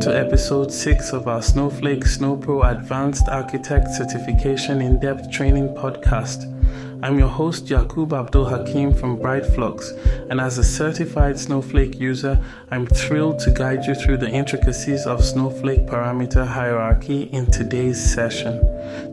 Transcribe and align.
to 0.00 0.16
episode 0.16 0.72
6 0.72 1.12
of 1.12 1.28
our 1.28 1.42
Snowflake 1.42 2.04
SnowPro 2.04 2.70
Advanced 2.70 3.28
Architect 3.28 3.90
Certification 3.90 4.80
in 4.80 4.98
Depth 4.98 5.30
Training 5.30 5.68
podcast. 5.74 6.59
I'm 7.02 7.18
your 7.18 7.28
host, 7.28 7.70
Yakub 7.70 8.12
Abdul 8.12 8.44
Hakim 8.44 8.92
from 8.92 9.16
Brightflux, 9.16 9.96
and 10.28 10.38
as 10.38 10.58
a 10.58 10.64
certified 10.64 11.38
Snowflake 11.38 11.98
user, 11.98 12.38
I'm 12.70 12.86
thrilled 12.86 13.38
to 13.40 13.50
guide 13.50 13.86
you 13.86 13.94
through 13.94 14.18
the 14.18 14.28
intricacies 14.28 15.06
of 15.06 15.24
Snowflake 15.24 15.86
parameter 15.86 16.46
hierarchy 16.46 17.22
in 17.32 17.50
today's 17.50 17.98
session. 17.98 18.60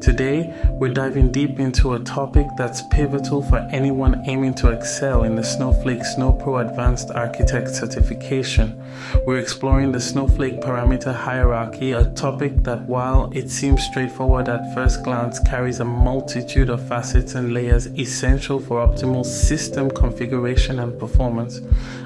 Today, 0.01 0.53
we're 0.71 0.93
diving 0.93 1.31
deep 1.31 1.59
into 1.59 1.93
a 1.93 1.99
topic 1.99 2.47
that's 2.57 2.81
pivotal 2.91 3.41
for 3.41 3.59
anyone 3.71 4.21
aiming 4.27 4.55
to 4.55 4.71
excel 4.71 5.23
in 5.23 5.35
the 5.35 5.43
Snowflake 5.43 6.01
SnowPro 6.01 6.69
Advanced 6.69 7.11
Architect 7.11 7.69
certification. 7.69 8.83
We're 9.25 9.39
exploring 9.39 9.93
the 9.93 10.01
Snowflake 10.01 10.59
parameter 10.59 11.15
hierarchy, 11.15 11.93
a 11.93 12.05
topic 12.11 12.63
that, 12.63 12.81
while 12.81 13.31
it 13.33 13.49
seems 13.49 13.83
straightforward 13.83 14.49
at 14.49 14.73
first 14.73 15.03
glance, 15.03 15.39
carries 15.39 15.79
a 15.79 15.85
multitude 15.85 16.69
of 16.69 16.85
facets 16.87 17.35
and 17.35 17.53
layers 17.53 17.76
essential 17.85 18.59
for 18.59 18.85
optimal 18.85 19.23
system 19.23 19.91
configuration 19.91 20.79
and 20.79 20.97
performance. 20.99 21.61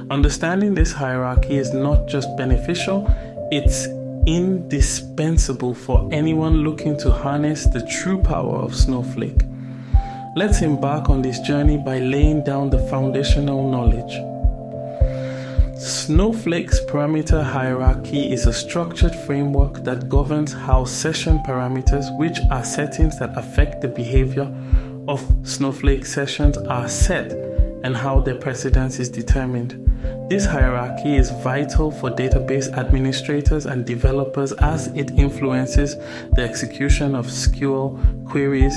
Understanding 0.09 0.73
this 0.73 0.91
hierarchy 0.91 1.55
is 1.55 1.73
not 1.73 2.07
just 2.07 2.27
beneficial, 2.35 3.07
it's 3.51 3.87
indispensable 4.27 5.73
for 5.73 6.07
anyone 6.11 6.63
looking 6.63 6.97
to 6.99 7.11
harness 7.11 7.65
the 7.65 7.85
true 7.87 8.21
power 8.21 8.57
of 8.57 8.75
Snowflake. 8.75 9.41
Let's 10.35 10.61
embark 10.61 11.09
on 11.09 11.21
this 11.21 11.39
journey 11.39 11.77
by 11.77 11.99
laying 11.99 12.43
down 12.43 12.69
the 12.69 12.79
foundational 12.87 13.69
knowledge. 13.69 14.13
Snowflake's 15.81 16.79
parameter 16.85 17.43
hierarchy 17.43 18.31
is 18.31 18.45
a 18.45 18.53
structured 18.53 19.15
framework 19.15 19.83
that 19.83 20.07
governs 20.07 20.53
how 20.53 20.85
session 20.85 21.39
parameters, 21.39 22.05
which 22.19 22.37
are 22.51 22.63
settings 22.63 23.17
that 23.17 23.35
affect 23.35 23.81
the 23.81 23.87
behavior 23.87 24.45
of 25.07 25.21
Snowflake 25.43 26.05
sessions, 26.05 26.57
are 26.57 26.87
set 26.87 27.31
and 27.83 27.95
how 27.95 28.19
their 28.19 28.35
precedence 28.35 28.99
is 28.99 29.09
determined. 29.09 29.77
This 30.29 30.45
hierarchy 30.45 31.15
is 31.15 31.29
vital 31.43 31.91
for 31.91 32.09
database 32.09 32.71
administrators 32.77 33.65
and 33.65 33.85
developers 33.85 34.53
as 34.53 34.87
it 34.87 35.11
influences 35.11 35.95
the 36.35 36.41
execution 36.41 37.15
of 37.15 37.27
SQL 37.27 38.29
queries, 38.29 38.75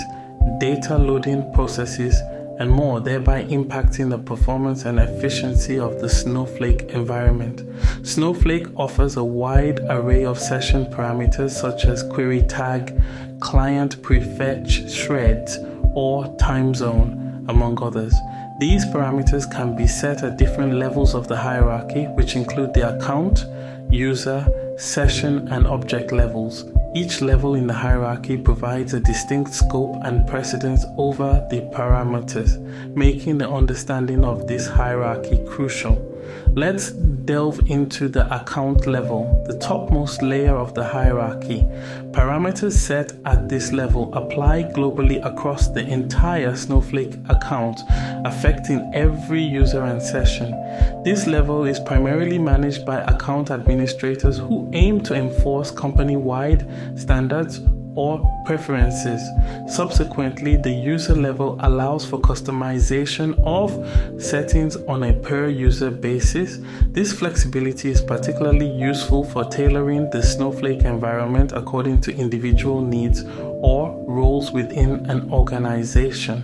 data 0.58 0.98
loading 0.98 1.52
processes, 1.52 2.20
and 2.58 2.70
more, 2.70 3.00
thereby 3.00 3.44
impacting 3.44 4.10
the 4.10 4.18
performance 4.18 4.84
and 4.84 4.98
efficiency 5.00 5.78
of 5.78 6.00
the 6.00 6.08
Snowflake 6.08 6.82
environment. 6.90 7.62
Snowflake 8.06 8.66
offers 8.76 9.16
a 9.16 9.24
wide 9.24 9.80
array 9.88 10.24
of 10.24 10.38
session 10.38 10.86
parameters 10.86 11.50
such 11.50 11.84
as 11.84 12.02
query 12.04 12.42
tag, 12.42 13.00
client 13.40 14.00
prefetch 14.02 14.88
threads, 14.90 15.58
or 15.94 16.34
time 16.36 16.74
zone, 16.74 17.46
among 17.48 17.82
others. 17.82 18.14
These 18.60 18.86
parameters 18.86 19.50
can 19.50 19.76
be 19.76 19.86
set 19.86 20.22
at 20.22 20.36
different 20.36 20.74
levels 20.74 21.14
of 21.14 21.26
the 21.26 21.36
hierarchy, 21.36 22.04
which 22.04 22.36
include 22.36 22.72
the 22.72 22.96
account, 22.96 23.46
user, 23.90 24.46
session, 24.78 25.48
and 25.48 25.66
object 25.66 26.12
levels. 26.12 26.64
Each 26.94 27.20
level 27.20 27.56
in 27.56 27.66
the 27.66 27.74
hierarchy 27.74 28.36
provides 28.36 28.94
a 28.94 29.00
distinct 29.00 29.52
scope 29.52 29.96
and 30.04 30.26
precedence 30.28 30.84
over 30.96 31.44
the 31.50 31.62
parameters, 31.74 32.60
making 32.94 33.38
the 33.38 33.50
understanding 33.50 34.24
of 34.24 34.46
this 34.46 34.68
hierarchy 34.68 35.44
crucial. 35.48 36.13
Let's 36.54 36.92
delve 36.92 37.68
into 37.68 38.08
the 38.08 38.32
account 38.34 38.86
level, 38.86 39.44
the 39.46 39.58
topmost 39.58 40.22
layer 40.22 40.54
of 40.56 40.74
the 40.74 40.84
hierarchy. 40.84 41.66
Parameters 42.12 42.72
set 42.72 43.12
at 43.24 43.48
this 43.48 43.72
level 43.72 44.14
apply 44.14 44.64
globally 44.64 45.24
across 45.24 45.68
the 45.68 45.80
entire 45.80 46.54
Snowflake 46.54 47.16
account, 47.28 47.80
affecting 48.24 48.90
every 48.94 49.42
user 49.42 49.82
and 49.82 50.00
session. 50.00 50.50
This 51.04 51.26
level 51.26 51.64
is 51.64 51.80
primarily 51.80 52.38
managed 52.38 52.86
by 52.86 53.00
account 53.02 53.50
administrators 53.50 54.38
who 54.38 54.70
aim 54.72 55.00
to 55.02 55.14
enforce 55.14 55.70
company 55.70 56.16
wide 56.16 56.68
standards 56.96 57.60
or 57.96 58.20
preferences. 58.44 59.22
Subsequently, 59.66 60.56
the 60.56 60.70
user 60.70 61.14
level 61.14 61.58
allows 61.60 62.04
for 62.04 62.20
customization 62.20 63.38
of 63.44 63.70
settings 64.22 64.76
on 64.88 65.04
a 65.04 65.12
per 65.12 65.48
user 65.48 65.90
basis. 65.90 66.58
This 66.88 67.12
flexibility 67.12 67.90
is 67.90 68.00
particularly 68.00 68.70
useful 68.70 69.24
for 69.24 69.44
tailoring 69.44 70.10
the 70.10 70.22
Snowflake 70.22 70.82
environment 70.82 71.52
according 71.52 72.00
to 72.02 72.14
individual 72.14 72.80
needs 72.80 73.24
or 73.64 74.04
roles 74.06 74.52
within 74.52 75.06
an 75.06 75.32
organization. 75.32 76.42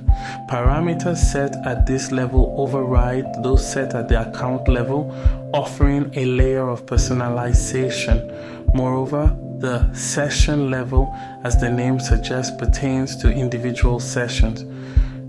Parameters 0.48 1.18
set 1.18 1.54
at 1.66 1.86
this 1.86 2.10
level 2.10 2.54
override 2.56 3.42
those 3.42 3.70
set 3.70 3.94
at 3.94 4.08
the 4.08 4.28
account 4.28 4.68
level, 4.68 5.14
offering 5.52 6.10
a 6.14 6.24
layer 6.24 6.68
of 6.68 6.86
personalization. 6.86 8.74
Moreover, 8.74 9.36
the 9.60 9.92
session 9.92 10.70
level, 10.70 11.14
as 11.44 11.60
the 11.60 11.70
name 11.70 12.00
suggests, 12.00 12.56
pertains 12.56 13.14
to 13.16 13.30
individual 13.30 14.00
sessions. 14.00 14.64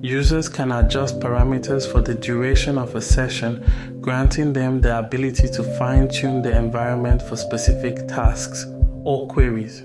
Users 0.02 0.48
can 0.48 0.72
adjust 0.72 1.20
parameters 1.20 1.92
for 1.92 2.02
the 2.02 2.16
duration 2.16 2.78
of 2.78 2.96
a 2.96 3.02
session, 3.02 3.62
granting 4.00 4.54
them 4.54 4.80
the 4.80 4.98
ability 4.98 5.50
to 5.50 5.64
fine 5.78 6.08
tune 6.08 6.42
the 6.42 6.58
environment 6.58 7.22
for 7.22 7.36
specific 7.36 8.08
tasks 8.08 8.66
or 9.04 9.28
queries. 9.28 9.84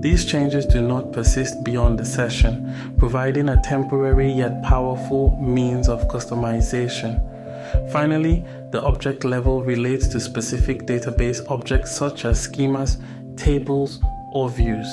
These 0.00 0.24
changes 0.24 0.66
do 0.66 0.80
not 0.80 1.12
persist 1.12 1.64
beyond 1.64 1.98
the 1.98 2.04
session, 2.04 2.94
providing 2.96 3.48
a 3.48 3.60
temporary 3.60 4.32
yet 4.32 4.62
powerful 4.62 5.36
means 5.42 5.88
of 5.88 6.06
customization. 6.06 7.20
Finally, 7.92 8.44
the 8.70 8.82
object 8.82 9.24
level 9.24 9.62
relates 9.62 10.06
to 10.08 10.20
specific 10.20 10.86
database 10.86 11.44
objects 11.50 11.94
such 11.94 12.24
as 12.24 12.48
schemas, 12.48 13.00
tables, 13.40 14.00
or 14.32 14.48
views. 14.48 14.86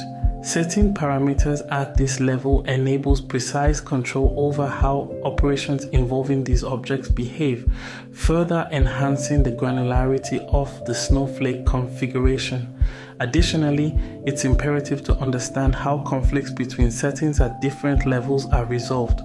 Setting 0.44 0.94
parameters 0.94 1.62
at 1.72 1.98
this 1.98 2.20
level 2.20 2.64
enables 2.64 3.20
precise 3.20 3.82
control 3.82 4.34
over 4.38 4.66
how 4.68 5.14
operations 5.24 5.86
involving 5.86 6.44
these 6.44 6.64
objects 6.64 7.10
behave, 7.10 7.70
further 8.14 8.68
enhancing 8.72 9.44
the 9.44 9.52
granularity 9.52 10.40
of 10.54 10.86
the 10.86 10.96
Snowflake 10.96 11.66
configuration. 11.66 12.74
Additionally, 13.20 13.94
it's 14.26 14.46
imperative 14.46 15.04
to 15.04 15.16
understand 15.16 15.76
how 15.76 16.04
conflicts 16.04 16.52
between 16.52 16.92
settings 16.92 17.42
at 17.42 17.60
different 17.60 18.06
levels 18.06 18.46
are 18.48 18.66
resolved. 18.66 19.22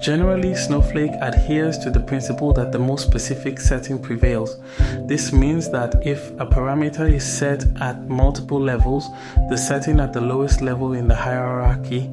Generally, 0.00 0.54
Snowflake 0.54 1.12
adheres 1.20 1.78
to 1.78 1.90
the 1.90 2.00
principle 2.00 2.52
that 2.52 2.72
the 2.72 2.78
most 2.78 3.06
specific 3.06 3.60
setting 3.60 3.98
prevails. 3.98 4.58
This 5.06 5.32
means 5.32 5.70
that 5.70 6.06
if 6.06 6.30
a 6.38 6.46
parameter 6.46 7.12
is 7.12 7.24
set 7.24 7.64
at 7.80 8.08
multiple 8.08 8.60
levels, 8.60 9.08
the 9.50 9.56
setting 9.56 10.00
at 10.00 10.12
the 10.12 10.20
lowest 10.20 10.60
level 10.60 10.92
in 10.92 11.08
the 11.08 11.14
hierarchy, 11.14 12.10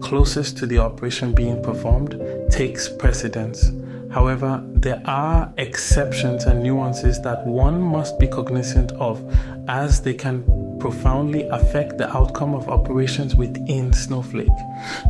closest 0.00 0.56
to 0.58 0.66
the 0.66 0.78
operation 0.78 1.32
being 1.32 1.62
performed, 1.62 2.20
takes 2.50 2.88
precedence. 2.88 3.72
However, 4.10 4.62
there 4.66 5.02
are 5.04 5.52
exceptions 5.58 6.44
and 6.44 6.62
nuances 6.62 7.20
that 7.22 7.46
one 7.46 7.82
must 7.82 8.18
be 8.18 8.26
cognizant 8.26 8.92
of 8.92 9.22
as 9.68 10.00
they 10.00 10.14
can 10.14 10.42
profoundly 10.86 11.42
affect 11.48 11.98
the 11.98 12.08
outcome 12.16 12.54
of 12.54 12.68
operations 12.68 13.34
within 13.34 13.92
Snowflake. 13.92 14.58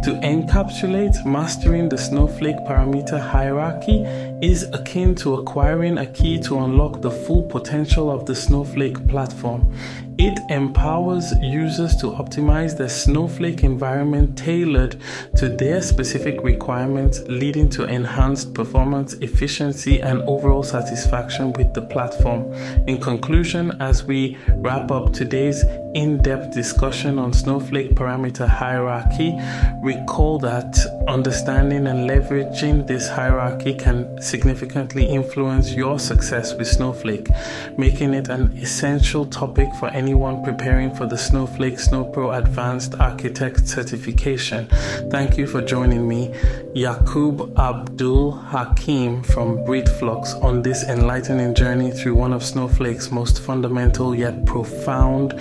To 0.04 0.12
encapsulate, 0.22 1.26
mastering 1.26 1.90
the 1.90 1.98
Snowflake 1.98 2.56
parameter 2.66 3.20
hierarchy 3.20 3.98
is 4.40 4.62
akin 4.72 5.14
to 5.16 5.34
acquiring 5.34 5.98
a 5.98 6.06
key 6.06 6.40
to 6.44 6.60
unlock 6.60 7.02
the 7.02 7.10
full 7.10 7.42
potential 7.42 8.10
of 8.10 8.24
the 8.24 8.34
Snowflake 8.34 9.06
platform. 9.06 9.70
It 10.18 10.38
empowers 10.48 11.34
users 11.42 11.94
to 11.96 12.06
optimize 12.06 12.74
the 12.74 12.88
Snowflake 12.88 13.62
environment 13.62 14.38
tailored 14.38 14.96
to 15.36 15.50
their 15.50 15.82
specific 15.82 16.42
requirements, 16.42 17.20
leading 17.28 17.68
to 17.70 17.84
enhanced 17.84 18.54
performance, 18.54 19.12
efficiency, 19.14 20.00
and 20.00 20.22
overall 20.22 20.62
satisfaction 20.62 21.52
with 21.52 21.74
the 21.74 21.82
platform. 21.82 22.50
In 22.86 22.98
conclusion, 22.98 23.76
as 23.78 24.04
we 24.04 24.38
wrap 24.54 24.90
up 24.90 25.12
today's 25.12 25.65
in 25.94 26.18
depth 26.18 26.52
discussion 26.52 27.18
on 27.18 27.32
Snowflake 27.32 27.92
parameter 27.92 28.48
hierarchy, 28.48 29.38
recall 29.80 30.38
that 30.38 30.76
understanding 31.08 31.86
and 31.86 32.08
leveraging 32.08 32.86
this 32.86 33.08
hierarchy 33.08 33.74
can 33.74 34.20
significantly 34.20 35.04
influence 35.04 35.72
your 35.72 35.98
success 35.98 36.54
with 36.54 36.66
Snowflake, 36.66 37.28
making 37.76 38.14
it 38.14 38.28
an 38.28 38.56
essential 38.58 39.24
topic 39.26 39.68
for 39.78 39.88
anyone 39.88 40.42
preparing 40.44 40.94
for 40.94 41.06
the 41.06 41.16
Snowflake 41.16 41.74
SnowPro 41.74 42.36
Advanced 42.36 42.94
Architect 42.94 43.66
certification. 43.68 44.66
Thank 45.10 45.38
you 45.38 45.46
for 45.46 45.62
joining 45.62 46.08
me, 46.08 46.34
Yakub 46.74 47.58
Abdul 47.58 48.32
Hakim 48.32 49.22
from 49.22 49.58
Breedflux, 49.58 50.42
on 50.42 50.62
this 50.62 50.84
enlightening 50.84 51.54
journey 51.54 51.90
through 51.90 52.14
one 52.14 52.32
of 52.32 52.42
Snowflake's 52.42 53.10
most 53.10 53.40
fundamental 53.40 54.14
yet 54.14 54.44
profound 54.44 55.32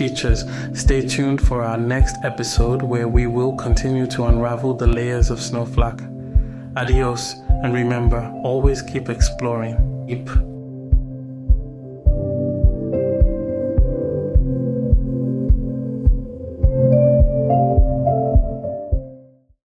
features. 0.00 0.46
Stay 0.72 1.06
tuned 1.06 1.42
for 1.46 1.62
our 1.62 1.76
next 1.76 2.16
episode 2.24 2.80
where 2.80 3.06
we 3.06 3.26
will 3.26 3.54
continue 3.56 4.06
to 4.06 4.24
unravel 4.24 4.72
the 4.72 4.86
layers 4.86 5.28
of 5.28 5.38
Snowflake. 5.38 6.00
Adios, 6.74 7.34
and 7.62 7.74
remember, 7.74 8.22
always 8.42 8.80
keep 8.80 9.10
exploring. 9.10 9.76
Keep 10.08 10.49